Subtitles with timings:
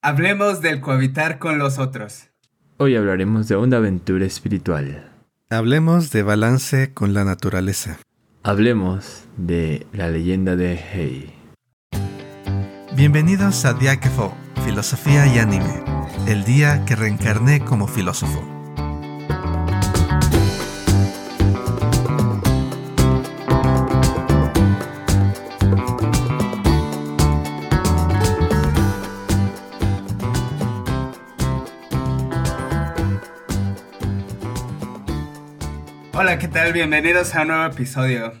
[0.00, 2.28] Hablemos del cohabitar con los otros.
[2.76, 5.10] Hoy hablaremos de una aventura espiritual.
[5.50, 7.98] Hablemos de balance con la naturaleza.
[8.44, 11.34] Hablemos de la leyenda de Hei.
[12.94, 14.32] Bienvenidos a Diáquefo,
[14.64, 15.82] Filosofía y Anime,
[16.28, 18.57] el día que reencarné como filósofo.
[36.58, 38.32] Bienvenidos a un nuevo episodio.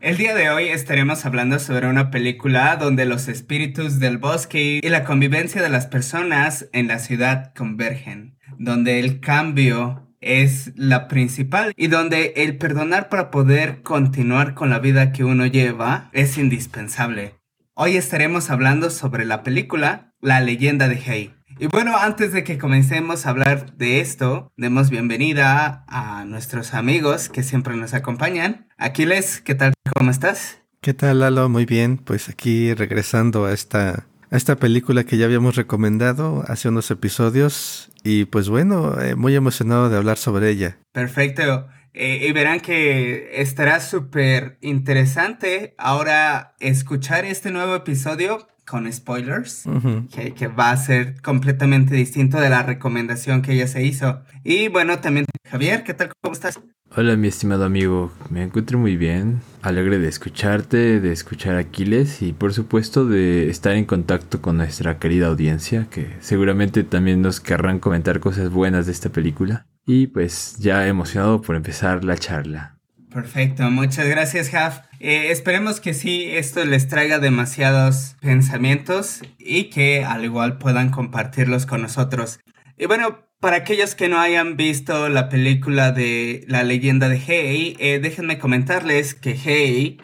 [0.00, 4.88] El día de hoy estaremos hablando sobre una película donde los espíritus del bosque y
[4.88, 11.74] la convivencia de las personas en la ciudad convergen, donde el cambio es la principal
[11.76, 17.34] y donde el perdonar para poder continuar con la vida que uno lleva es indispensable.
[17.74, 21.34] Hoy estaremos hablando sobre la película La leyenda de Hei.
[21.58, 27.28] Y bueno, antes de que comencemos a hablar de esto, demos bienvenida a nuestros amigos
[27.28, 28.66] que siempre nos acompañan.
[28.76, 29.72] Aquiles, ¿qué tal?
[29.96, 30.58] ¿Cómo estás?
[30.80, 31.48] ¿Qué tal, Lalo?
[31.48, 36.68] Muy bien, pues aquí regresando a esta, a esta película que ya habíamos recomendado hace
[36.68, 40.78] unos episodios y pues bueno, eh, muy emocionado de hablar sobre ella.
[40.92, 41.68] Perfecto.
[41.94, 49.64] Eh, y verán que estará súper interesante ahora escuchar este nuevo episodio con spoilers,
[50.12, 54.22] que, que, va a ser completamente distinto de la recomendación que ella se hizo.
[54.42, 56.10] Y bueno, también Javier, ¿qué tal?
[56.20, 56.58] ¿Cómo estás?
[56.96, 62.22] Hola mi estimado amigo, me encuentro muy bien, alegre de escucharte, de escuchar a Aquiles
[62.22, 67.40] y por supuesto de estar en contacto con nuestra querida audiencia que seguramente también nos
[67.40, 69.66] querrán comentar cosas buenas de esta película.
[69.86, 72.78] Y pues ya emocionado por empezar la charla.
[73.10, 74.80] Perfecto, muchas gracias, Jaf.
[74.98, 81.66] Eh, esperemos que sí, esto les traiga demasiados pensamientos y que al igual puedan compartirlos
[81.66, 82.40] con nosotros.
[82.76, 87.76] Y bueno, para aquellos que no hayan visto la película de La leyenda de Hei,
[87.78, 89.98] eh, déjenme comentarles que Hei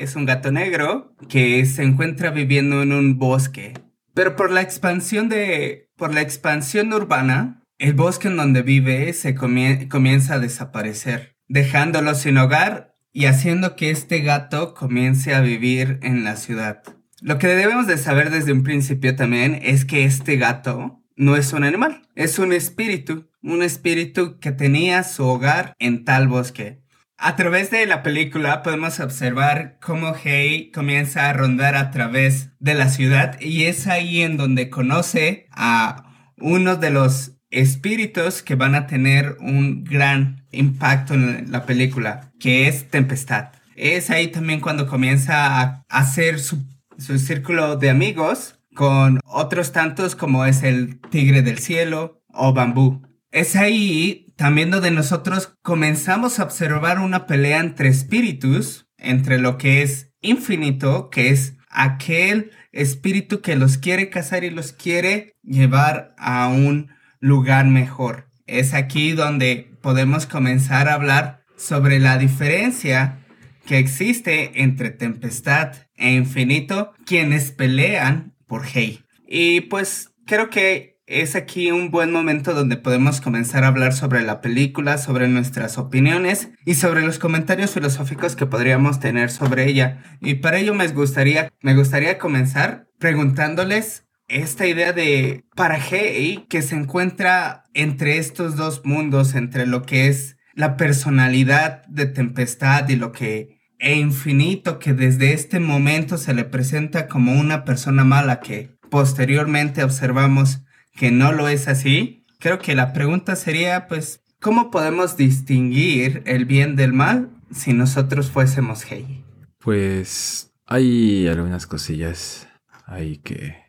[0.00, 3.74] es un gato negro que se encuentra viviendo en un bosque.
[4.14, 5.90] Pero por la expansión de.
[5.96, 12.38] por la expansión urbana, el bosque en donde vive se comienza a desaparecer dejándolo sin
[12.38, 16.82] hogar y haciendo que este gato comience a vivir en la ciudad.
[17.20, 21.52] Lo que debemos de saber desde un principio también es que este gato no es
[21.52, 26.82] un animal, es un espíritu, un espíritu que tenía su hogar en tal bosque.
[27.16, 32.74] A través de la película podemos observar cómo Hei comienza a rondar a través de
[32.74, 38.74] la ciudad y es ahí en donde conoce a uno de los espíritus que van
[38.74, 43.52] a tener un gran impacto en la película, que es Tempestad.
[43.76, 46.64] Es ahí también cuando comienza a hacer su,
[46.98, 53.02] círculo de amigos con otros tantos como es el Tigre del Cielo o Bambú.
[53.30, 59.82] Es ahí también donde nosotros comenzamos a observar una pelea entre espíritus, entre lo que
[59.82, 66.48] es infinito, que es aquel espíritu que los quiere cazar y los quiere llevar a
[66.48, 66.90] un
[67.24, 68.28] lugar mejor.
[68.46, 73.20] Es aquí donde podemos comenzar a hablar sobre la diferencia
[73.64, 79.06] que existe entre tempestad e infinito, quienes pelean por Hei.
[79.26, 84.20] Y pues creo que es aquí un buen momento donde podemos comenzar a hablar sobre
[84.20, 90.02] la película, sobre nuestras opiniones y sobre los comentarios filosóficos que podríamos tener sobre ella.
[90.20, 96.62] Y para ello me gustaría, me gustaría comenzar preguntándoles esta idea de para Hei que
[96.62, 102.96] se encuentra entre estos dos mundos, entre lo que es la personalidad de Tempestad y
[102.96, 108.40] lo que e infinito que desde este momento se le presenta como una persona mala
[108.40, 110.62] que posteriormente observamos
[110.94, 112.22] que no lo es así.
[112.38, 118.30] Creo que la pregunta sería pues ¿cómo podemos distinguir el bien del mal si nosotros
[118.30, 119.24] fuésemos Hei?
[119.58, 122.48] Pues hay algunas cosillas
[122.86, 123.63] ahí que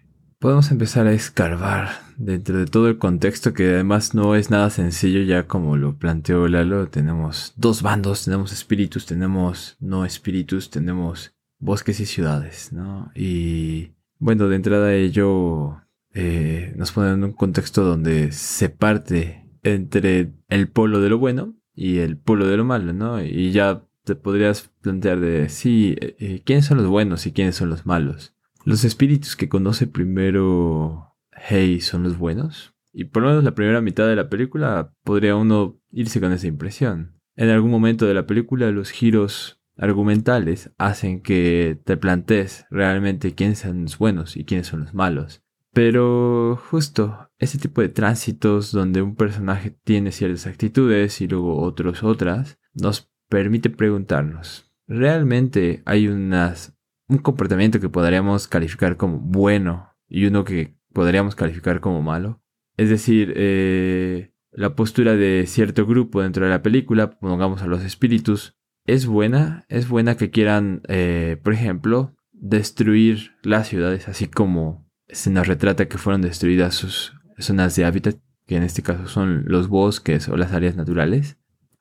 [0.46, 5.24] podemos empezar a escarbar dentro de todo el contexto que además no es nada sencillo
[5.24, 6.88] ya como lo planteó Lalo.
[6.88, 13.12] Tenemos dos bandos, tenemos espíritus, tenemos no espíritus, tenemos bosques y ciudades, ¿no?
[13.16, 15.82] Y bueno, de entrada ello
[16.14, 21.56] eh, nos pone en un contexto donde se parte entre el polo de lo bueno
[21.74, 23.20] y el polo de lo malo, ¿no?
[23.20, 27.56] Y ya te podrías plantear de, sí, eh, eh, ¿quiénes son los buenos y quiénes
[27.56, 28.35] son los malos?
[28.66, 32.74] Los espíritus que conoce primero Hey son los buenos.
[32.92, 36.48] Y por lo menos la primera mitad de la película podría uno irse con esa
[36.48, 37.22] impresión.
[37.36, 43.60] En algún momento de la película los giros argumentales hacen que te plantees realmente quiénes
[43.60, 45.44] son los buenos y quiénes son los malos.
[45.72, 52.02] Pero justo ese tipo de tránsitos donde un personaje tiene ciertas actitudes y luego otros
[52.02, 56.75] otras, nos permite preguntarnos, ¿realmente hay unas,
[57.08, 62.42] un comportamiento que podríamos calificar como bueno y uno que podríamos calificar como malo?
[62.78, 67.84] Es decir, eh, la postura de cierto grupo dentro de la película, pongamos a los
[67.84, 74.90] espíritus, es buena, es buena que quieran, eh, por ejemplo, destruir las ciudades, así como
[75.08, 78.16] se nos retrata que fueron destruidas sus zonas de hábitat,
[78.46, 81.38] que en este caso son los bosques o las áreas naturales.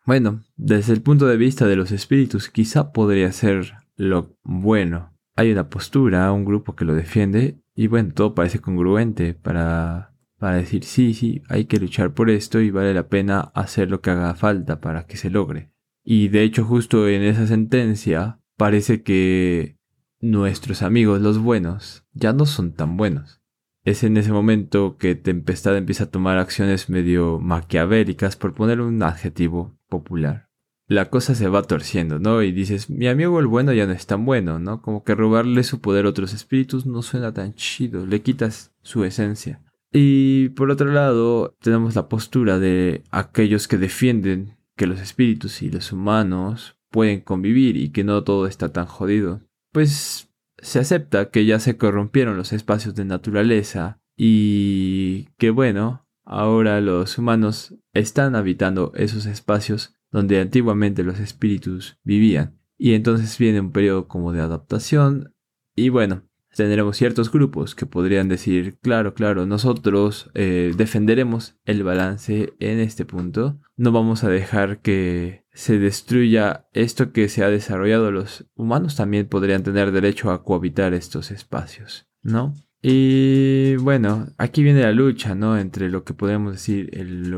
[0.06, 5.13] Bueno, desde el punto de vista de los espíritus, quizá podría ser lo bueno.
[5.36, 10.56] Hay una postura, un grupo que lo defiende, y bueno, todo parece congruente para, para
[10.56, 14.10] decir sí, sí, hay que luchar por esto y vale la pena hacer lo que
[14.10, 15.72] haga falta para que se logre.
[16.04, 19.78] Y de hecho, justo en esa sentencia, parece que
[20.20, 23.42] nuestros amigos los buenos ya no son tan buenos.
[23.84, 29.02] Es en ese momento que Tempestad empieza a tomar acciones medio maquiavélicas, por poner un
[29.02, 30.48] adjetivo popular.
[30.86, 32.42] La cosa se va torciendo, ¿no?
[32.42, 34.82] Y dices, mi amigo el bueno ya no es tan bueno, ¿no?
[34.82, 39.04] Como que robarle su poder a otros espíritus no suena tan chido, le quitas su
[39.04, 39.62] esencia.
[39.92, 45.70] Y por otro lado, tenemos la postura de aquellos que defienden que los espíritus y
[45.70, 49.40] los humanos pueden convivir y que no todo está tan jodido
[49.74, 56.80] pues se acepta que ya se corrompieron los espacios de naturaleza y que bueno, ahora
[56.80, 62.56] los humanos están habitando esos espacios donde antiguamente los espíritus vivían.
[62.78, 65.34] Y entonces viene un periodo como de adaptación
[65.74, 66.22] y bueno,
[66.54, 73.04] tendremos ciertos grupos que podrían decir, claro, claro, nosotros eh, defenderemos el balance en este
[73.04, 78.94] punto, no vamos a dejar que se destruya esto que se ha desarrollado, los humanos
[78.94, 82.54] también podrían tener derecho a cohabitar estos espacios, ¿no?
[82.80, 85.58] Y bueno, aquí viene la lucha, ¿no?
[85.58, 87.34] Entre lo que podemos decir el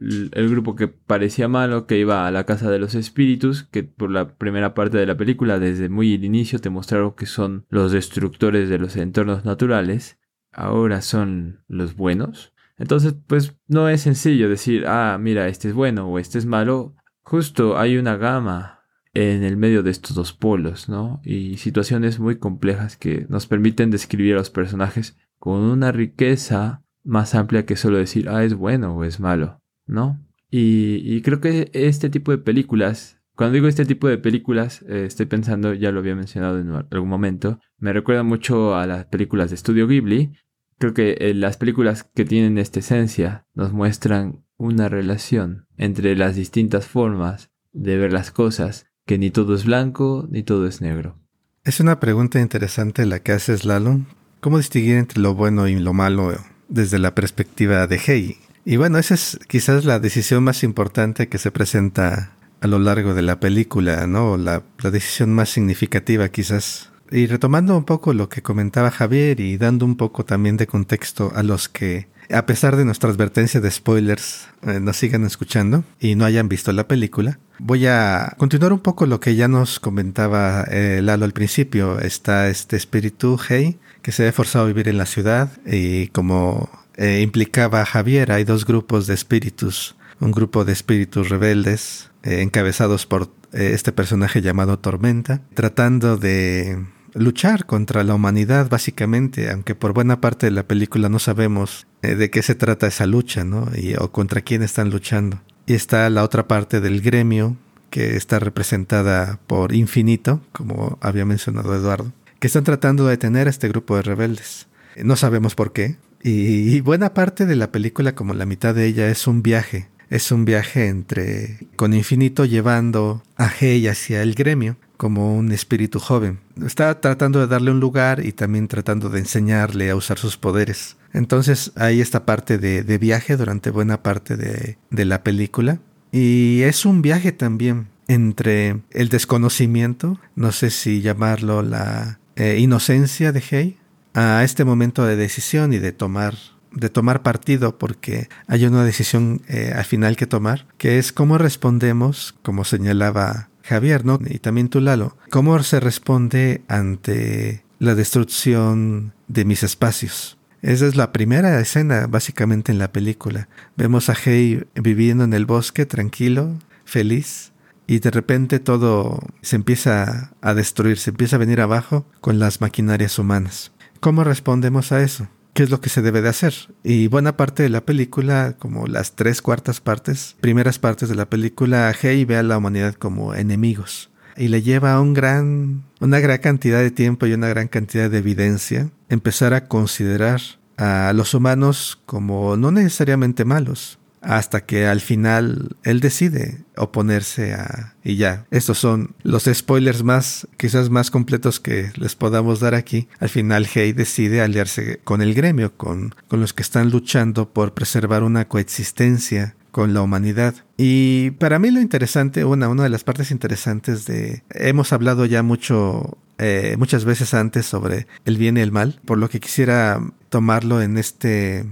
[0.00, 4.10] el grupo que parecía malo, que iba a la casa de los espíritus, que por
[4.10, 7.92] la primera parte de la película, desde muy el inicio, te mostraron que son los
[7.92, 10.18] destructores de los entornos naturales,
[10.52, 12.52] ahora son los buenos.
[12.78, 16.94] Entonces, pues no es sencillo decir, ah, mira, este es bueno o este es malo.
[17.22, 18.84] Justo hay una gama
[19.14, 21.20] en el medio de estos dos polos, ¿no?
[21.24, 27.34] Y situaciones muy complejas que nos permiten describir a los personajes con una riqueza más
[27.34, 29.60] amplia que solo decir, ah, es bueno o es malo.
[29.88, 30.24] ¿No?
[30.50, 35.26] Y, creo que este tipo de películas, cuando digo este tipo de películas, eh, estoy
[35.26, 39.56] pensando, ya lo había mencionado en algún momento, me recuerda mucho a las películas de
[39.56, 40.32] Estudio Ghibli.
[40.78, 46.34] Creo que eh, las películas que tienen esta esencia nos muestran una relación entre las
[46.34, 51.18] distintas formas de ver las cosas, que ni todo es blanco ni todo es negro.
[51.64, 54.00] Es una pregunta interesante la que haces, Lalo.
[54.40, 56.32] ¿Cómo distinguir entre lo bueno y lo malo
[56.68, 58.36] desde la perspectiva de Hei?
[58.70, 63.14] Y bueno, esa es quizás la decisión más importante que se presenta a lo largo
[63.14, 64.36] de la película, ¿no?
[64.36, 66.90] La, la decisión más significativa quizás.
[67.10, 71.32] Y retomando un poco lo que comentaba Javier y dando un poco también de contexto
[71.34, 76.14] a los que, a pesar de nuestra advertencia de spoilers, eh, nos sigan escuchando y
[76.14, 80.64] no hayan visto la película, voy a continuar un poco lo que ya nos comentaba
[80.64, 82.00] eh, Lalo al principio.
[82.00, 86.68] Está este espíritu Hey que se ha forzado a vivir en la ciudad y como
[86.98, 88.32] eh, implicaba a Javier.
[88.32, 89.96] Hay dos grupos de espíritus.
[90.18, 96.84] Un grupo de espíritus rebeldes, eh, encabezados por eh, este personaje llamado Tormenta, tratando de
[97.14, 102.30] luchar contra la humanidad básicamente, aunque por buena parte de la película no sabemos de
[102.30, 103.68] qué se trata esa lucha, ¿no?
[103.76, 105.40] Y, o contra quién están luchando.
[105.66, 107.56] Y está la otra parte del gremio,
[107.90, 113.50] que está representada por Infinito, como había mencionado Eduardo, que están tratando de detener a
[113.50, 114.66] este grupo de rebeldes.
[115.02, 119.08] No sabemos por qué, y, buena parte de la película, como la mitad de ella,
[119.08, 119.88] es un viaje.
[120.10, 126.00] Es un viaje entre con infinito llevando a Hei hacia el gremio como un espíritu
[126.00, 126.40] joven.
[126.64, 130.96] Está tratando de darle un lugar y también tratando de enseñarle a usar sus poderes.
[131.12, 135.80] Entonces hay esta parte de, viaje durante buena parte de, la película.
[136.10, 143.30] Y es un viaje también entre el desconocimiento, no sé si llamarlo la eh, inocencia
[143.30, 143.76] de Hei,
[144.18, 146.34] a este momento de decisión y de tomar
[146.72, 151.38] de tomar partido porque hay una decisión eh, al final que tomar, que es cómo
[151.38, 154.18] respondemos, como señalaba Javier, ¿no?
[154.26, 160.36] Y también tú, Lalo, cómo se responde ante la destrucción de mis espacios.
[160.60, 163.48] Esa es la primera escena básicamente en la película.
[163.76, 167.52] Vemos a Hei viviendo en el bosque tranquilo, feliz,
[167.86, 172.60] y de repente todo se empieza a destruir, se empieza a venir abajo con las
[172.60, 173.72] maquinarias humanas.
[174.00, 175.28] ¿Cómo respondemos a eso?
[175.58, 176.54] qué es lo que se debe de hacer.
[176.84, 181.28] Y buena parte de la película, como las tres cuartas partes, primeras partes de la
[181.28, 184.10] película, Hey ve a la humanidad como enemigos.
[184.36, 188.18] Y le lleva un gran, una gran cantidad de tiempo y una gran cantidad de
[188.18, 190.40] evidencia empezar a considerar
[190.76, 197.94] a los humanos como no necesariamente malos, hasta que al final él decide oponerse a...
[198.04, 203.08] Y ya, estos son los spoilers más, quizás más completos que les podamos dar aquí.
[203.20, 207.74] Al final Hey decide aliarse con el gremio, con, con los que están luchando por
[207.74, 210.54] preservar una coexistencia con la humanidad.
[210.76, 214.42] Y para mí lo interesante, una, una de las partes interesantes de...
[214.50, 219.18] Hemos hablado ya mucho, eh, muchas veces antes sobre el bien y el mal, por
[219.18, 221.66] lo que quisiera tomarlo en este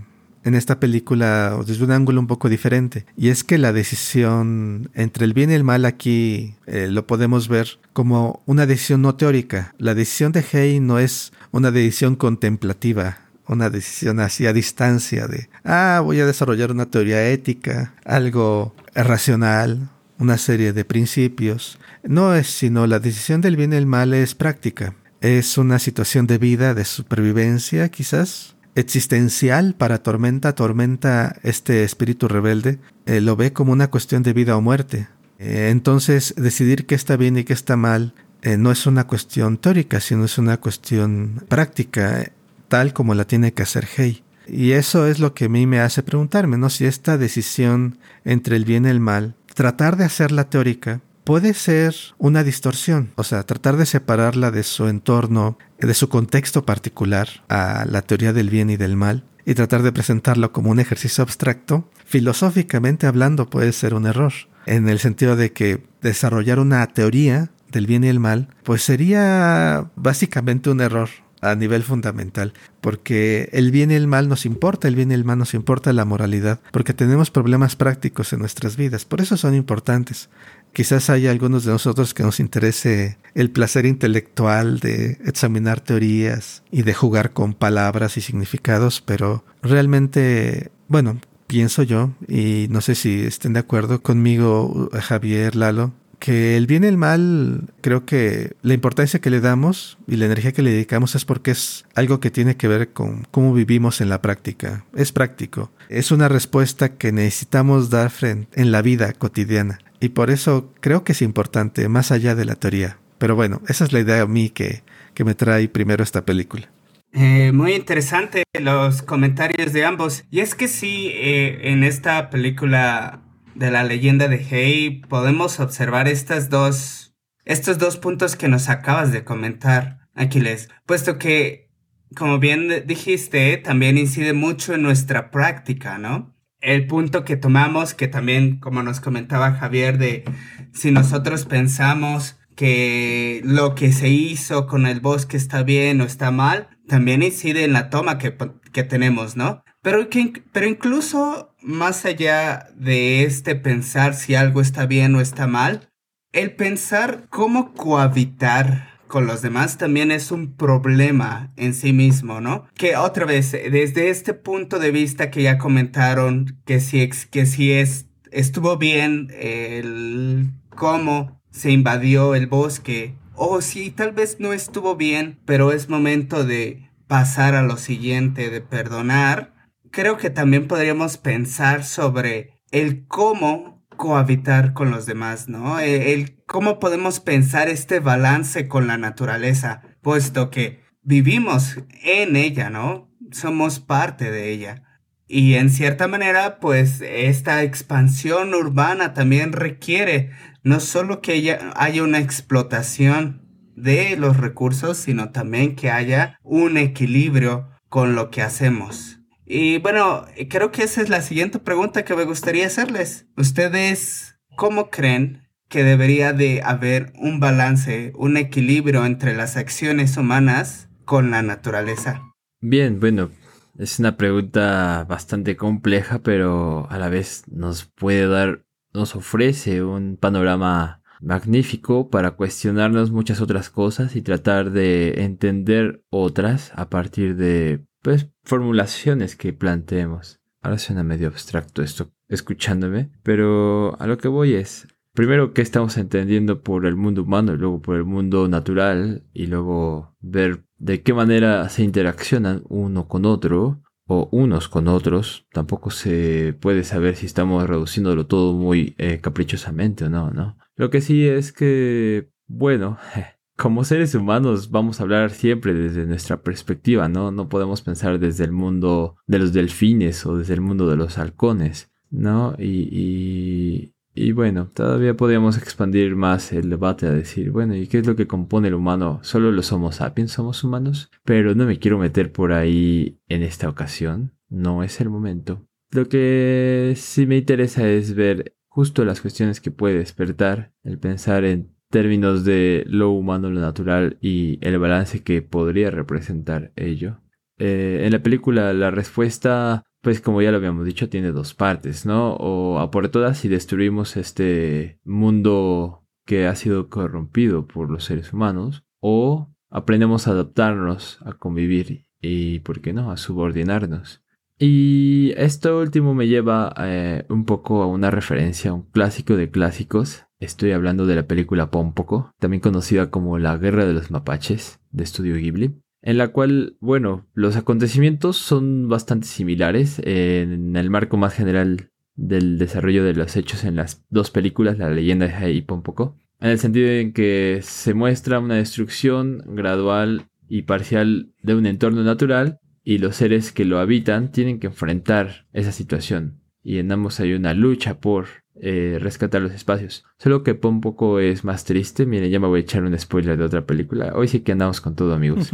[0.47, 3.05] en esta película desde un ángulo un poco diferente.
[3.17, 7.49] Y es que la decisión entre el bien y el mal aquí eh, lo podemos
[7.49, 9.75] ver como una decisión no teórica.
[9.77, 15.49] La decisión de Hay no es una decisión contemplativa, una decisión así a distancia de,
[15.65, 21.81] ah, voy a desarrollar una teoría ética, algo racional, una serie de principios.
[22.05, 24.95] No es sino la decisión del bien y el mal es práctica.
[25.21, 30.55] Es una situación de vida, de supervivencia quizás, existencial para Tormenta.
[30.55, 35.09] Tormenta, este espíritu rebelde, eh, lo ve como una cuestión de vida o muerte.
[35.39, 39.59] Eh, entonces, decidir qué está bien y qué está mal eh, no es una cuestión
[39.59, 42.31] teórica, sino es una cuestión práctica,
[42.69, 44.23] tal como la tiene que hacer Hey.
[44.47, 46.71] Y eso es lo que a mí me hace preguntarme, ¿no?
[46.71, 51.93] Si esta decisión entre el bien y el mal, tratar de hacerla teórica, puede ser
[52.19, 57.85] una distorsión, o sea, tratar de separarla de su entorno, de su contexto particular a
[57.85, 61.91] la teoría del bien y del mal, y tratar de presentarlo como un ejercicio abstracto,
[62.05, 64.33] filosóficamente hablando puede ser un error,
[64.67, 69.91] en el sentido de que desarrollar una teoría del bien y el mal, pues sería
[69.97, 71.09] básicamente un error
[71.41, 75.25] a nivel fundamental, porque el bien y el mal nos importa, el bien y el
[75.25, 79.55] mal nos importa la moralidad, porque tenemos problemas prácticos en nuestras vidas, por eso son
[79.55, 80.29] importantes.
[80.77, 86.83] Quizás haya algunos de nosotros que nos interese el placer intelectual de examinar teorías y
[86.83, 93.23] de jugar con palabras y significados, pero realmente, bueno, pienso yo, y no sé si
[93.23, 98.75] estén de acuerdo conmigo, Javier, Lalo, que el bien y el mal, creo que la
[98.75, 102.31] importancia que le damos y la energía que le dedicamos es porque es algo que
[102.31, 104.85] tiene que ver con cómo vivimos en la práctica.
[104.95, 105.71] Es práctico.
[105.89, 109.79] Es una respuesta que necesitamos dar en la vida cotidiana.
[110.01, 112.99] Y por eso creo que es importante, más allá de la teoría.
[113.19, 114.83] Pero bueno, esa es la idea a mí que,
[115.15, 116.69] que me trae primero esta película.
[117.13, 120.25] Eh, muy interesante los comentarios de ambos.
[120.31, 123.23] Y es que sí, eh, en esta película
[123.55, 127.15] de la leyenda de Hey podemos observar estas dos,
[127.47, 131.71] estos dos puntos que nos acabas de comentar, Aquiles, puesto que,
[132.15, 136.36] como bien dijiste, también incide mucho en nuestra práctica, ¿no?
[136.61, 140.25] El punto que tomamos, que también, como nos comentaba Javier, de
[140.73, 146.31] si nosotros pensamos que lo que se hizo con el bosque está bien o está
[146.31, 148.35] mal, también incide en la toma que,
[148.73, 149.63] que tenemos, ¿no?
[149.83, 155.47] Pero, que, pero incluso más allá de este pensar si algo está bien o está
[155.47, 155.91] mal,
[156.33, 162.67] el pensar cómo cohabitar con los demás también es un problema en sí mismo, ¿no?
[162.75, 167.73] Que otra vez, desde este punto de vista que ya comentaron, que si, que si
[167.73, 174.97] es, estuvo bien el cómo se invadió el bosque, o si tal vez no estuvo
[174.97, 179.55] bien, pero es momento de pasar a lo siguiente, de perdonar,
[179.91, 185.79] creo que también podríamos pensar sobre el cómo cohabitar con los demás, ¿no?
[185.81, 192.71] E, el, cómo podemos pensar este balance con la naturaleza, puesto que vivimos en ella,
[192.71, 193.11] ¿no?
[193.33, 194.83] Somos parte de ella.
[195.29, 200.31] Y en cierta manera, pues esta expansión urbana también requiere
[200.63, 203.43] no solo que haya una explotación
[203.75, 209.21] de los recursos, sino también que haya un equilibrio con lo que hacemos.
[209.45, 213.27] Y bueno, creo que esa es la siguiente pregunta que me gustaría hacerles.
[213.37, 220.89] ¿Ustedes cómo creen que debería de haber un balance, un equilibrio entre las acciones humanas
[221.05, 222.23] con la naturaleza?
[222.61, 223.31] Bien, bueno,
[223.79, 230.17] es una pregunta bastante compleja, pero a la vez nos puede dar, nos ofrece un
[230.17, 237.85] panorama magnífico para cuestionarnos muchas otras cosas y tratar de entender otras a partir de
[238.03, 240.41] pues, formulaciones que planteemos.
[240.63, 245.97] Ahora suena medio abstracto esto escuchándome, pero a lo que voy es, primero qué estamos
[245.97, 251.03] entendiendo por el mundo humano y luego por el mundo natural y luego ver de
[251.03, 255.47] qué manera se interaccionan uno con otro o unos con otros.
[255.53, 260.59] Tampoco se puede saber si estamos reduciéndolo todo muy eh, caprichosamente o no, ¿no?
[260.77, 262.99] Lo que sí es que, bueno,
[263.57, 267.33] como seres humanos vamos a hablar siempre desde nuestra perspectiva, ¿no?
[267.33, 271.17] No podemos pensar desde el mundo de los delfines o desde el mundo de los
[271.17, 272.55] halcones, ¿no?
[272.59, 277.99] Y, y, y bueno, todavía podríamos expandir más el debate a decir, bueno, ¿y qué
[277.99, 279.21] es lo que compone el humano?
[279.23, 281.11] ¿Solo los Homo sapiens somos humanos?
[281.25, 285.69] Pero no me quiero meter por ahí en esta ocasión, no es el momento.
[285.91, 291.45] Lo que sí me interesa es ver justo las cuestiones que puede despertar el pensar
[291.45, 297.21] en términos de lo humano, lo natural y el balance que podría representar ello.
[297.59, 302.07] Eh, en la película la respuesta, pues como ya lo habíamos dicho, tiene dos partes,
[302.07, 302.35] ¿no?
[302.35, 308.33] O a por todas si destruimos este mundo que ha sido corrompido por los seres
[308.33, 314.23] humanos, o aprendemos a adaptarnos, a convivir y, ¿por qué no?, a subordinarnos.
[314.61, 319.51] Y esto último me lleva eh, un poco a una referencia, a un clásico de
[319.51, 324.81] clásicos, Estoy hablando de la película Pompoco, también conocida como La Guerra de los Mapaches,
[324.91, 331.17] de Estudio Ghibli, en la cual, bueno, los acontecimientos son bastante similares en el marco
[331.17, 335.63] más general del desarrollo de los hechos en las dos películas, La leyenda de y
[335.63, 341.67] Pompoco, en el sentido en que se muestra una destrucción gradual y parcial de un
[341.67, 346.41] entorno natural y los seres que lo habitan tienen que enfrentar esa situación.
[346.63, 348.27] Y en ambos hay una lucha por
[348.61, 350.05] eh, rescatar los espacios.
[350.19, 352.07] Solo que poco es más triste.
[352.07, 354.13] Miren, ya me voy a echar un spoiler de otra película.
[354.15, 355.51] Hoy sí que andamos con todo, amigos.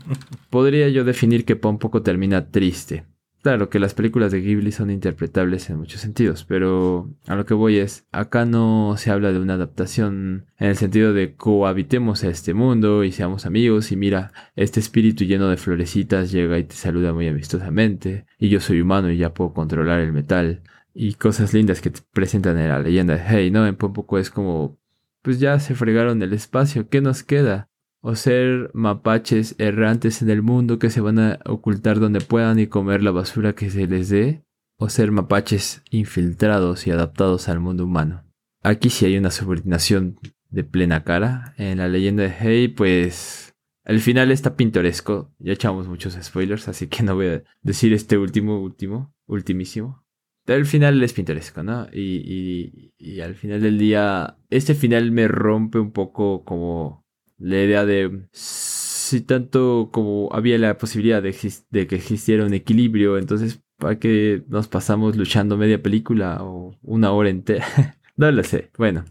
[0.50, 3.04] Podría yo definir que poco termina triste.
[3.46, 7.54] Claro que las películas de Ghibli son interpretables en muchos sentidos, pero a lo que
[7.54, 12.28] voy es, acá no se habla de una adaptación en el sentido de cohabitemos a
[12.28, 16.74] este mundo y seamos amigos y mira, este espíritu lleno de florecitas llega y te
[16.74, 20.62] saluda muy amistosamente y yo soy humano y ya puedo controlar el metal
[20.98, 23.66] y cosas lindas que te presentan en la leyenda Hey, ¿no?
[23.66, 24.78] En poco es como,
[25.20, 27.68] pues ya se fregaron el espacio, ¿qué nos queda?
[28.00, 32.66] O ser mapaches errantes en el mundo que se van a ocultar donde puedan y
[32.66, 34.42] comer la basura que se les dé,
[34.78, 38.24] o ser mapaches infiltrados y adaptados al mundo humano.
[38.62, 40.18] Aquí sí hay una subordinación
[40.48, 41.54] de plena cara.
[41.58, 45.30] En la leyenda de Hey, pues el final está pintoresco.
[45.38, 50.05] Ya echamos muchos spoilers, así que no voy a decir este último, último, ultimísimo.
[50.46, 51.88] Pero el final es pintoresco, ¿no?
[51.92, 57.04] Y, y, al final del día, este final me rompe un poco como
[57.36, 61.34] la idea de si tanto como había la posibilidad de,
[61.70, 67.10] de que existiera un equilibrio, entonces ¿para qué nos pasamos luchando media película o una
[67.10, 67.66] hora entera?
[68.16, 68.70] no lo sé.
[68.78, 69.04] Bueno,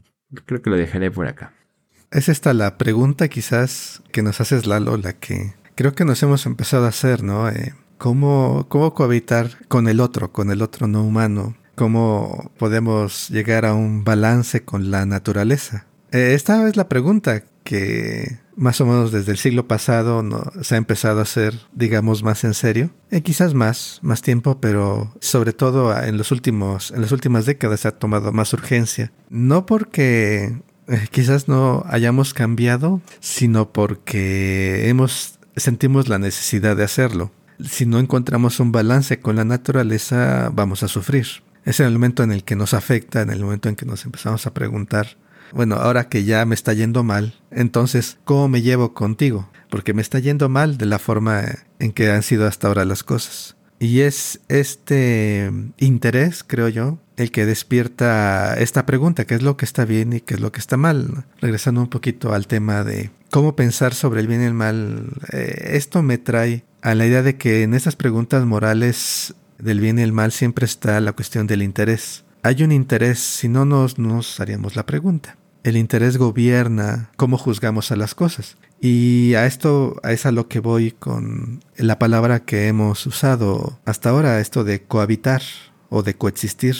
[0.45, 1.53] creo que lo dejaré por acá.
[2.11, 6.45] Es esta la pregunta quizás que nos haces Lalo, la que creo que nos hemos
[6.45, 7.49] empezado a hacer, ¿no?
[7.49, 11.55] Eh, ¿Cómo, ¿Cómo cohabitar con el otro, con el otro no humano?
[11.75, 15.85] ¿Cómo podemos llegar a un balance con la naturaleza?
[16.11, 20.23] Eh, esta es la pregunta que más o menos desde el siglo pasado
[20.61, 22.91] se ha empezado a hacer, digamos, más en serio.
[23.11, 27.81] Eh, quizás más, más tiempo, pero sobre todo en los últimos, en las últimas décadas
[27.81, 29.11] se ha tomado más urgencia.
[29.29, 37.31] No porque eh, quizás no hayamos cambiado, sino porque hemos sentimos la necesidad de hacerlo
[37.63, 41.27] si no encontramos un balance con la naturaleza, vamos a sufrir.
[41.63, 44.45] Es el momento en el que nos afecta, en el momento en que nos empezamos
[44.45, 45.17] a preguntar,
[45.51, 49.49] bueno, ahora que ya me está yendo mal, entonces, ¿cómo me llevo contigo?
[49.69, 51.43] Porque me está yendo mal de la forma
[51.79, 53.55] en que han sido hasta ahora las cosas.
[53.79, 59.65] Y es este interés, creo yo, el que despierta esta pregunta, qué es lo que
[59.65, 61.25] está bien y qué es lo que está mal.
[61.41, 65.71] Regresando un poquito al tema de cómo pensar sobre el bien y el mal, eh,
[65.73, 70.03] esto me trae a la idea de que en estas preguntas morales del bien y
[70.03, 72.25] el mal siempre está la cuestión del interés.
[72.43, 75.35] Hay un interés, si no nos, nos haríamos la pregunta.
[75.63, 78.57] El interés gobierna cómo juzgamos a las cosas.
[78.79, 84.11] Y a esto es a lo que voy con la palabra que hemos usado hasta
[84.11, 85.41] ahora, esto de cohabitar
[85.89, 86.75] o de coexistir.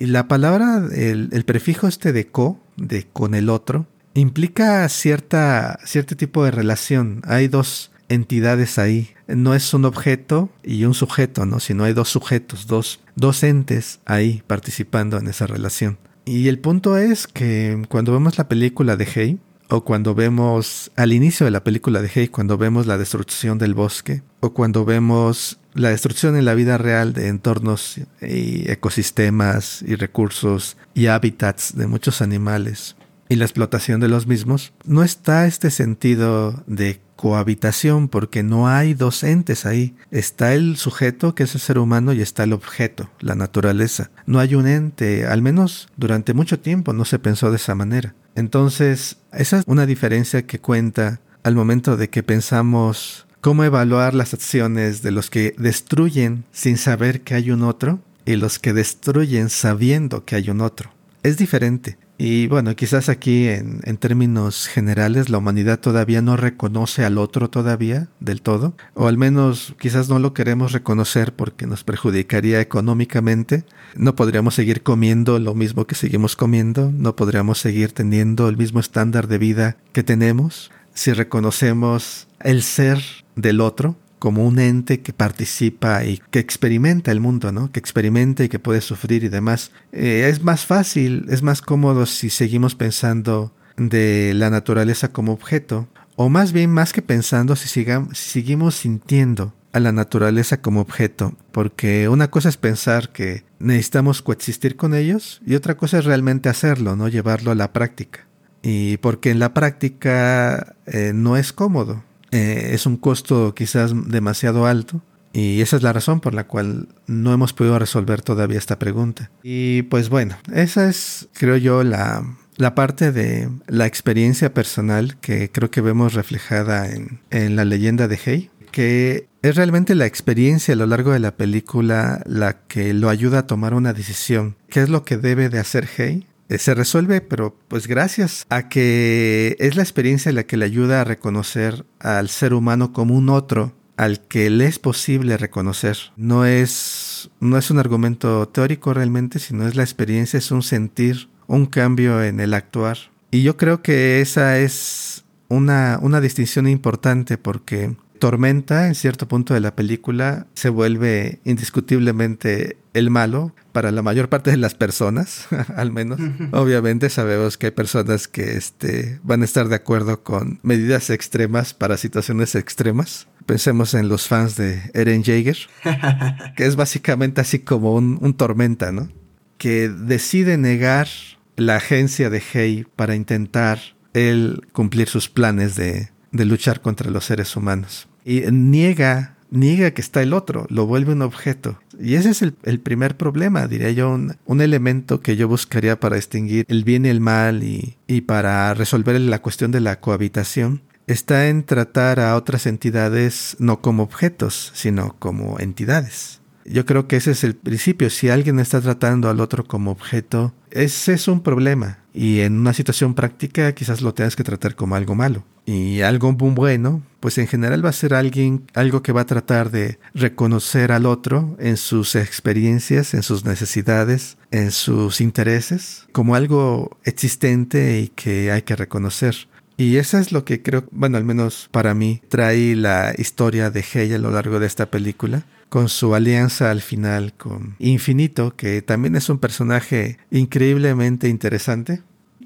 [0.00, 5.78] Y la palabra, el, el prefijo este de co, de con el otro, implica cierta,
[5.84, 7.22] cierto tipo de relación.
[7.24, 9.10] Hay dos entidades ahí.
[9.26, 11.60] No es un objeto y un sujeto, ¿no?
[11.60, 15.98] Sino hay dos sujetos, dos, dos entes ahí participando en esa relación.
[16.24, 19.38] Y el punto es que cuando vemos la película de Hey,
[19.68, 23.74] o cuando vemos al inicio de la película de Hey, cuando vemos la destrucción del
[23.74, 29.96] bosque, o cuando vemos la destrucción en la vida real de entornos y ecosistemas y
[29.96, 32.96] recursos y hábitats de muchos animales
[33.34, 38.94] y la explotación de los mismos, no está este sentido de cohabitación porque no hay
[38.94, 39.96] dos entes ahí.
[40.12, 44.12] Está el sujeto, que es el ser humano, y está el objeto, la naturaleza.
[44.26, 48.14] No hay un ente, al menos durante mucho tiempo no se pensó de esa manera.
[48.36, 54.32] Entonces, esa es una diferencia que cuenta al momento de que pensamos cómo evaluar las
[54.32, 59.50] acciones de los que destruyen sin saber que hay un otro y los que destruyen
[59.50, 60.92] sabiendo que hay un otro.
[61.24, 61.98] Es diferente.
[62.16, 67.50] Y bueno, quizás aquí en, en, términos generales la humanidad todavía no reconoce al otro
[67.50, 73.64] todavía del todo, o al menos quizás no lo queremos reconocer porque nos perjudicaría económicamente.
[73.96, 78.78] No podríamos seguir comiendo lo mismo que seguimos comiendo, no podríamos seguir teniendo el mismo
[78.78, 83.02] estándar de vida que tenemos si reconocemos el ser
[83.34, 87.70] del otro como un ente que participa y que experimenta el mundo, ¿no?
[87.70, 89.70] Que experimenta y que puede sufrir y demás.
[89.92, 95.88] Eh, es más fácil, es más cómodo si seguimos pensando de la naturaleza como objeto,
[96.16, 97.84] o más bien más que pensando si, si
[98.14, 104.76] seguimos sintiendo a la naturaleza como objeto, porque una cosa es pensar que necesitamos coexistir
[104.76, 108.20] con ellos y otra cosa es realmente hacerlo, no llevarlo a la práctica.
[108.62, 112.02] Y porque en la práctica eh, no es cómodo,
[112.34, 115.00] eh, es un costo quizás demasiado alto.
[115.32, 119.30] Y esa es la razón por la cual no hemos podido resolver todavía esta pregunta.
[119.42, 122.24] Y pues bueno, esa es, creo yo, la,
[122.56, 128.06] la parte de la experiencia personal que creo que vemos reflejada en, en la leyenda
[128.06, 132.94] de Hey, que es realmente la experiencia a lo largo de la película la que
[132.94, 134.56] lo ayuda a tomar una decisión.
[134.68, 136.26] ¿Qué es lo que debe de hacer Hey?
[136.48, 141.00] Eh, se resuelve, pero pues gracias a que es la experiencia la que le ayuda
[141.00, 145.96] a reconocer al ser humano como un otro al que le es posible reconocer.
[146.16, 151.28] No es, no es un argumento teórico realmente, sino es la experiencia, es un sentir,
[151.46, 152.98] un cambio en el actuar.
[153.30, 159.52] Y yo creo que esa es una, una distinción importante porque Tormenta, en cierto punto
[159.52, 165.46] de la película, se vuelve indiscutiblemente el malo para la mayor parte de las personas,
[165.76, 166.18] al menos.
[166.52, 171.74] Obviamente sabemos que hay personas que este, van a estar de acuerdo con medidas extremas
[171.74, 173.28] para situaciones extremas.
[173.44, 175.58] Pensemos en los fans de Eren Jaeger,
[176.56, 179.10] que es básicamente así como un, un tormenta, ¿no?
[179.58, 181.08] Que decide negar
[181.56, 183.80] la agencia de Hei para intentar
[184.14, 188.08] él cumplir sus planes de, de luchar contra los seres humanos.
[188.24, 191.78] Y niega, niega que está el otro, lo vuelve un objeto.
[192.00, 196.16] Y ese es el, primer problema, diría yo, un, un, elemento que yo buscaría para
[196.16, 200.82] distinguir el bien y el mal y, y para resolver la cuestión de la cohabitación.
[201.06, 206.40] Está en tratar a otras entidades no como objetos, sino como entidades.
[206.64, 208.08] Yo creo que ese es el principio.
[208.08, 211.98] Si alguien está tratando al otro como objeto, ese es un problema.
[212.14, 215.44] Y en una situación práctica quizás lo tengas que tratar como algo malo.
[215.66, 219.70] Y algo bueno, pues en general va a ser alguien, algo que va a tratar
[219.70, 226.96] de reconocer al otro en sus experiencias, en sus necesidades, en sus intereses, como algo
[227.02, 229.48] existente y que hay que reconocer.
[229.76, 233.82] Y eso es lo que creo, bueno, al menos para mí, trae la historia de
[233.82, 238.80] Hey a lo largo de esta película con su alianza al final con Infinito, que
[238.80, 242.00] también es un personaje increíblemente interesante.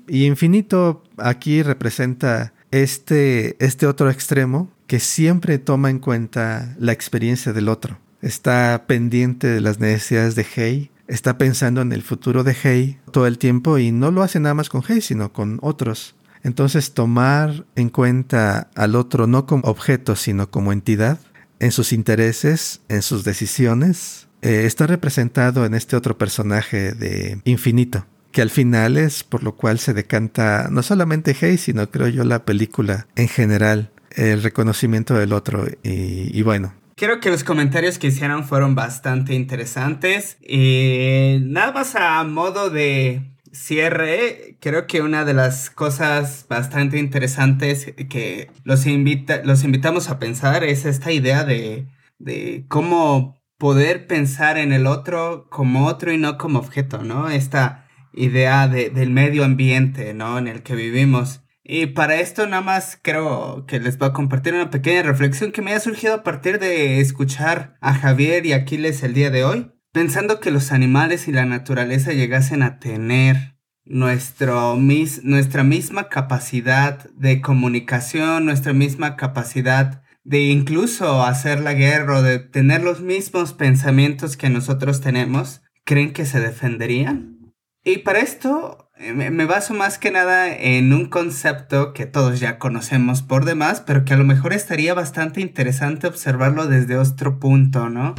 [0.07, 7.53] Y Infinito aquí representa este, este otro extremo que siempre toma en cuenta la experiencia
[7.53, 7.99] del otro.
[8.23, 13.27] Está pendiente de las necesidades de Hey, está pensando en el futuro de Hey todo
[13.27, 16.15] el tiempo y no lo hace nada más con Hey, sino con otros.
[16.43, 21.19] Entonces tomar en cuenta al otro no como objeto, sino como entidad,
[21.61, 28.07] en sus intereses, en sus decisiones, eh, está representado en este otro personaje de Infinito,
[28.31, 32.25] que al final es por lo cual se decanta no solamente Hey, sino creo yo
[32.25, 36.75] la película en general, el reconocimiento del otro y, bueno.
[36.97, 40.37] Creo que los comentarios que hicieron fueron bastante interesantes.
[40.43, 47.95] Y nada más a modo de cierre, creo que una de las cosas bastante interesantes
[48.09, 54.57] que los, invita, los invitamos a pensar es esta idea de, de cómo poder pensar
[54.59, 57.29] en el otro como otro y no como objeto, ¿no?
[57.29, 60.39] Esta idea de, del medio ambiente, ¿no?
[60.39, 61.43] En el que vivimos.
[61.65, 65.61] Y para esto nada más creo que les voy a compartir una pequeña reflexión que
[65.61, 69.71] me ha surgido a partir de escuchar a Javier y Aquiles el día de hoy
[69.99, 77.11] pensando que los animales y la naturaleza llegasen a tener nuestro mis, nuestra misma capacidad
[77.15, 83.55] de comunicación, nuestra misma capacidad de incluso hacer la guerra o de tener los mismos
[83.55, 87.53] pensamientos que nosotros tenemos, ¿creen que se defenderían?
[87.83, 93.23] Y para esto me baso más que nada en un concepto que todos ya conocemos
[93.23, 98.15] por demás, pero que a lo mejor estaría bastante interesante observarlo desde otro punto, ¿no?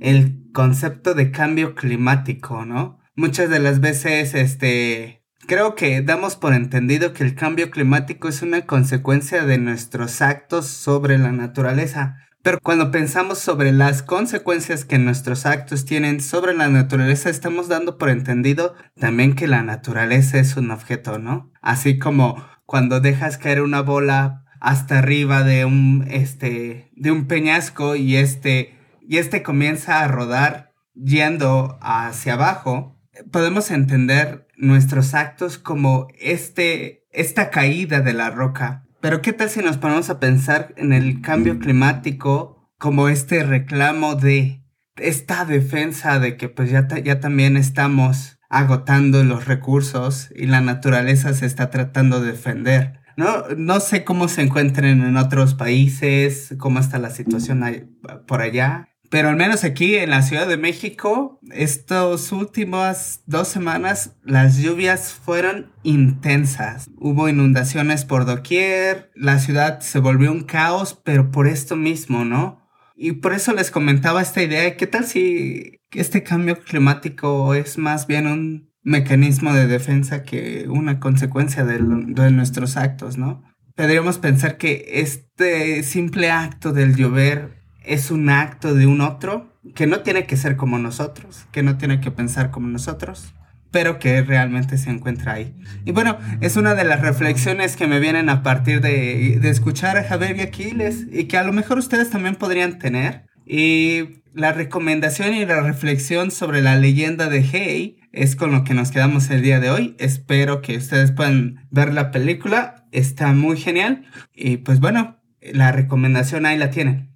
[0.00, 2.98] El concepto de cambio climático, ¿no?
[3.14, 8.42] Muchas de las veces, este, creo que damos por entendido que el cambio climático es
[8.42, 12.27] una consecuencia de nuestros actos sobre la naturaleza.
[12.42, 17.98] Pero cuando pensamos sobre las consecuencias que nuestros actos tienen sobre la naturaleza, estamos dando
[17.98, 21.52] por entendido también que la naturaleza es un objeto, ¿no?
[21.60, 27.96] Así como cuando dejas caer una bola hasta arriba de un, este, de un peñasco
[27.96, 33.00] y este, y este comienza a rodar yendo hacia abajo,
[33.32, 39.60] podemos entender nuestros actos como este, esta caída de la roca pero ¿qué tal si
[39.60, 44.64] nos ponemos a pensar en el cambio climático como este reclamo de
[44.96, 51.32] esta defensa de que pues ya, ya también estamos agotando los recursos y la naturaleza
[51.34, 53.00] se está tratando de defender?
[53.16, 58.90] No, no sé cómo se encuentren en otros países, cómo está la situación por allá,
[59.10, 65.12] pero al menos aquí en la Ciudad de México, estas últimas dos semanas, las lluvias
[65.12, 66.90] fueron intensas.
[66.96, 72.68] Hubo inundaciones por doquier, la ciudad se volvió un caos, pero por esto mismo, ¿no?
[72.96, 78.06] Y por eso les comentaba esta idea, ¿qué tal si este cambio climático es más
[78.06, 83.42] bien un mecanismo de defensa que una consecuencia de, de nuestros actos, ¿no?
[83.74, 87.57] Podríamos pensar que este simple acto del llover
[87.88, 91.78] es un acto de un otro que no tiene que ser como nosotros, que no
[91.78, 93.34] tiene que pensar como nosotros,
[93.70, 95.54] pero que realmente se encuentra ahí.
[95.84, 100.04] Y bueno, es una de las reflexiones que me vienen a partir de, escuchar a
[100.04, 103.26] Javier y Aquiles y que a lo mejor ustedes también podrían tener.
[103.46, 108.74] Y la recomendación y la reflexión sobre la leyenda de Hey es con lo que
[108.74, 109.96] nos quedamos el día de hoy.
[109.98, 112.86] Espero que ustedes puedan ver la película.
[112.92, 114.04] Está muy genial.
[114.34, 117.07] Y pues bueno, la recomendación ahí la tienen.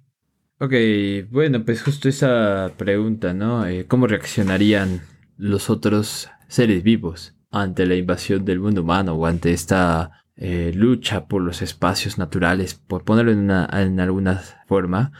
[0.63, 0.73] Ok,
[1.29, 3.67] bueno, pues justo esa pregunta, ¿no?
[3.67, 5.01] Eh, ¿Cómo reaccionarían
[5.35, 11.27] los otros seres vivos ante la invasión del mundo humano o ante esta eh, lucha
[11.27, 15.11] por los espacios naturales, por ponerlo en, una, en alguna forma?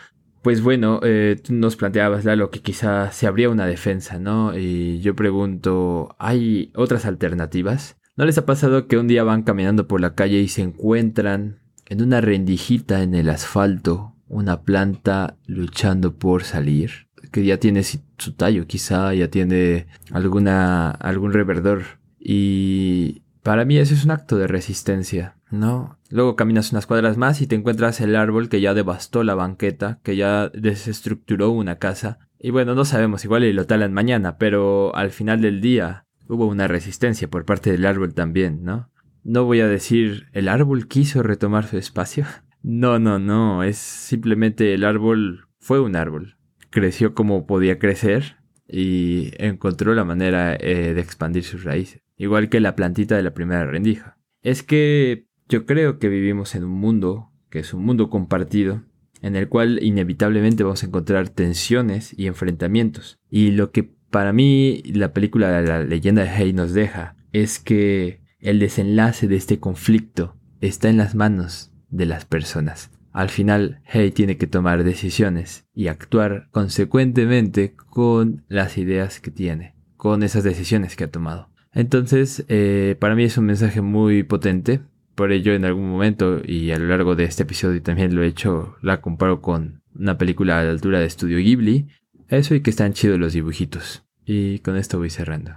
[0.44, 4.58] Pues bueno, eh, tú nos planteabas, Lalo, que quizá se habría una defensa, ¿no?
[4.58, 7.98] Y yo pregunto, ¿hay otras alternativas?
[8.16, 11.60] ¿No les ha pasado que un día van caminando por la calle y se encuentran
[11.86, 18.34] en una rendijita en el asfalto una planta luchando por salir, que ya tiene su
[18.34, 21.84] tallo, quizá ya tiene alguna, algún reverdor.
[22.20, 26.00] Y para mí eso es un acto de resistencia, ¿no?
[26.10, 30.00] Luego caminas unas cuadras más y te encuentras el árbol que ya devastó la banqueta,
[30.04, 32.20] que ya desestructuró una casa.
[32.40, 36.48] Y bueno, no sabemos, igual y lo talan mañana, pero al final del día hubo
[36.48, 38.90] una resistencia por parte del árbol también, ¿no?
[39.24, 42.26] No voy a decir el árbol quiso retomar su espacio,
[42.64, 46.38] no, no, no, es simplemente el árbol fue un árbol.
[46.70, 52.62] Creció como podía crecer y encontró la manera eh, de expandir sus raíces, igual que
[52.62, 54.18] la plantita de la primera rendija.
[54.42, 58.82] Es que yo creo que vivimos en un mundo, que es un mundo compartido,
[59.22, 63.20] en el cual inevitablemente vamos a encontrar tensiones y enfrentamientos.
[63.30, 68.22] Y lo que para mí la película la leyenda de Hay nos deja es que
[68.40, 72.92] el desenlace de este conflicto está en las manos de las personas.
[73.14, 79.76] Al final, Hay tiene que tomar decisiones y actuar consecuentemente con las ideas que tiene,
[79.96, 81.50] con esas decisiones que ha tomado.
[81.72, 84.82] Entonces, eh, para mí es un mensaje muy potente.
[85.16, 88.28] Por ello, en algún momento y a lo largo de este episodio también lo he
[88.28, 91.88] hecho, la comparo con una película a la altura de Estudio Ghibli.
[92.30, 94.04] Eso y que están chidos los dibujitos.
[94.26, 95.52] Y con esto voy cerrando.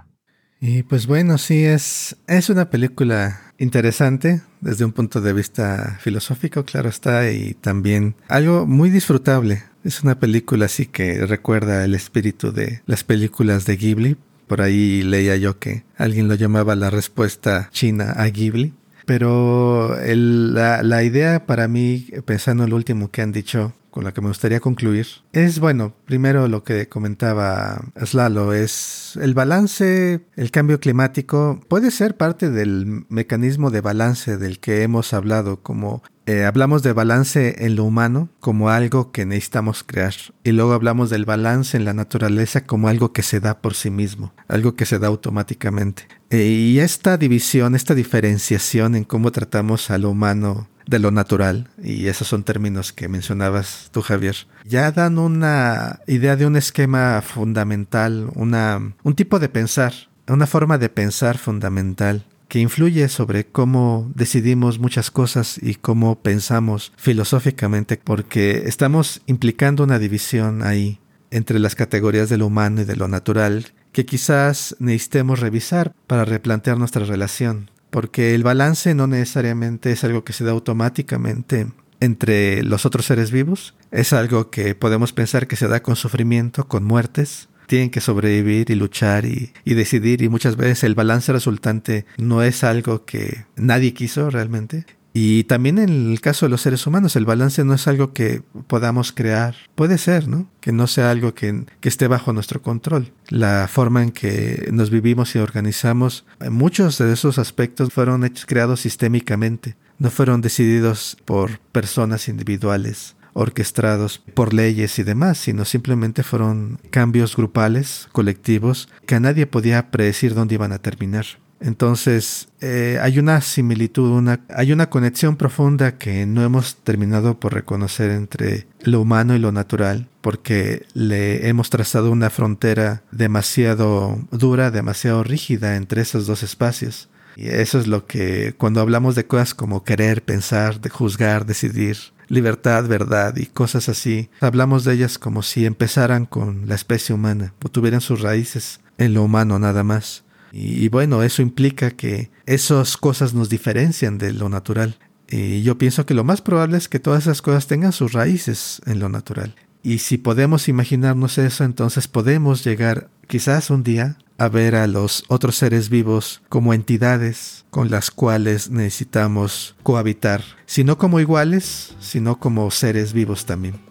[0.59, 6.63] Y pues bueno, sí, es, es una película interesante desde un punto de vista filosófico,
[6.63, 9.63] claro está, y también algo muy disfrutable.
[9.83, 14.17] Es una película así que recuerda el espíritu de las películas de Ghibli.
[14.47, 18.73] Por ahí leía yo que alguien lo llamaba la respuesta china a Ghibli.
[19.05, 24.13] Pero la, la idea para mí, pensando en lo último que han dicho, con la
[24.13, 30.51] que me gustaría concluir, es bueno, primero lo que comentaba Slalo, es el balance, el
[30.51, 36.45] cambio climático puede ser parte del mecanismo de balance del que hemos hablado, como eh,
[36.45, 41.25] hablamos de balance en lo humano como algo que necesitamos crear y luego hablamos del
[41.25, 44.99] balance en la naturaleza como algo que se da por sí mismo, algo que se
[44.99, 46.07] da automáticamente.
[46.29, 51.69] Eh, y esta división, esta diferenciación en cómo tratamos a lo humano de lo natural,
[51.83, 57.21] y esos son términos que mencionabas tú, Javier, ya dan una idea de un esquema
[57.21, 59.93] fundamental, una, un tipo de pensar,
[60.27, 66.93] una forma de pensar fundamental que influye sobre cómo decidimos muchas cosas y cómo pensamos
[66.95, 72.95] filosóficamente, porque estamos implicando una división ahí entre las categorías de lo humano y de
[72.95, 79.91] lo natural que quizás necesitemos revisar para replantear nuestra relación porque el balance no necesariamente
[79.91, 81.65] es algo que se da automáticamente
[81.99, 86.67] entre los otros seres vivos, es algo que podemos pensar que se da con sufrimiento,
[86.67, 91.33] con muertes, tienen que sobrevivir y luchar y, y, decidir y muchas veces el balance
[91.33, 94.85] resultante no es algo que nadie quiso realmente
[95.19, 98.43] y también en el caso de los seres humanos, el balance no es algo que
[98.67, 99.55] podamos crear.
[99.73, 100.47] Puede ser, ¿no?
[100.61, 103.11] Que no sea algo que, que esté bajo nuestro control.
[103.29, 108.81] La forma en que nos vivimos y organizamos, muchos de esos aspectos fueron hechos, creados
[108.81, 109.75] sistémicamente.
[109.97, 117.35] No fueron decididos por personas individuales orquestados por leyes y demás, sino simplemente fueron cambios
[117.35, 121.25] grupales, colectivos, que a nadie podía predecir dónde iban a terminar.
[121.59, 127.53] Entonces, eh, hay una similitud, una, hay una conexión profunda que no hemos terminado por
[127.53, 134.71] reconocer entre lo humano y lo natural, porque le hemos trazado una frontera demasiado dura,
[134.71, 137.09] demasiado rígida entre esos dos espacios.
[137.35, 141.97] Y eso es lo que, cuando hablamos de cosas como querer, pensar, juzgar, decidir,
[142.29, 147.53] libertad, verdad y cosas así, hablamos de ellas como si empezaran con la especie humana
[147.63, 150.23] o tuvieran sus raíces en lo humano nada más.
[150.59, 154.97] Y, bueno, eso implica que esas cosas nos diferencian de lo natural.
[155.29, 158.81] Y yo pienso que lo más probable es que todas esas cosas tengan sus raíces
[158.87, 159.53] en lo natural.
[159.83, 165.25] Y si podemos imaginarnos eso, entonces podemos llegar quizás un día a ver a los
[165.27, 172.39] otros seres vivos como entidades con las cuales necesitamos cohabitar, si no como iguales, sino
[172.39, 173.86] como seres vivos también.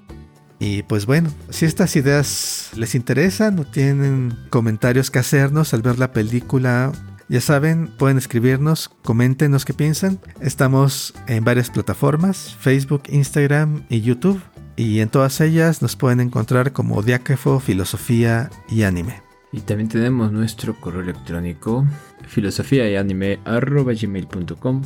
[0.59, 5.99] Y pues bueno, si estas ideas les interesan o tienen comentarios que hacernos al ver
[5.99, 6.92] la película,
[7.29, 10.19] ya saben, pueden escribirnos, coméntenos qué piensan.
[10.40, 14.40] Estamos en varias plataformas, Facebook, Instagram y YouTube.
[14.77, 19.23] Y en todas ellas nos pueden encontrar como Diáquefo, Filosofía y Anime.
[19.53, 21.87] Y también tenemos nuestro correo electrónico
[22.27, 23.38] filosofía y anime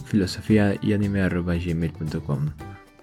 [0.06, 1.22] filosofía y anime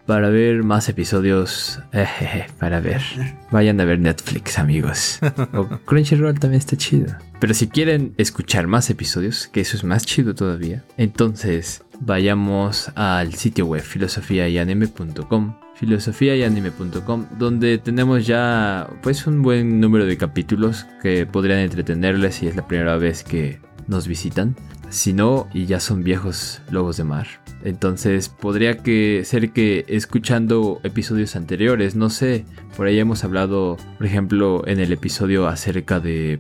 [0.08, 3.02] para ver más episodios, eh, para ver,
[3.52, 5.20] vayan a ver Netflix, amigos.
[5.54, 7.14] O Crunchyroll también está chido.
[7.40, 13.34] Pero si quieren escuchar más episodios, que eso es más chido todavía, entonces vayamos al
[13.36, 21.60] sitio web filosofiayanime.com filosofiayanime.com donde tenemos ya pues un buen número de capítulos que podrían
[21.60, 24.56] entretenerles si es la primera vez que nos visitan.
[24.90, 27.28] Si no, y ya son viejos lobos de mar.
[27.64, 32.46] Entonces podría que ser que escuchando episodios anteriores, no sé,
[32.76, 36.40] por ahí hemos hablado, por ejemplo, en el episodio acerca de...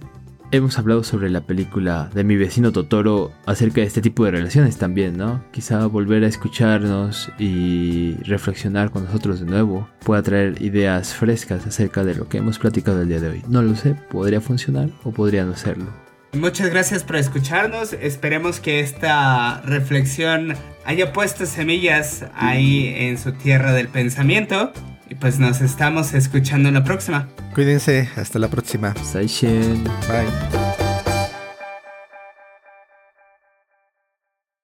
[0.50, 4.78] Hemos hablado sobre la película de mi vecino Totoro acerca de este tipo de relaciones
[4.78, 5.44] también, ¿no?
[5.52, 12.06] Quizá volver a escucharnos y reflexionar con nosotros de nuevo pueda traer ideas frescas acerca
[12.06, 13.44] de lo que hemos platicado el día de hoy.
[13.50, 16.07] No lo sé, podría funcionar o podría no serlo.
[16.38, 17.93] Muchas gracias por escucharnos.
[17.93, 24.71] Esperemos que esta reflexión haya puesto semillas ahí en su tierra del pensamiento.
[25.10, 27.28] Y pues nos estamos escuchando en la próxima.
[27.54, 28.93] Cuídense, hasta la próxima.
[29.13, 30.67] Bye.